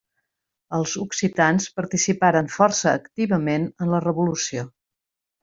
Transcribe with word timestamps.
Els 0.77 0.93
occitans 1.03 1.67
participaren 1.81 2.49
força 2.55 2.95
activament 3.01 3.69
en 3.87 3.93
la 3.93 4.01
Revolució. 4.09 4.67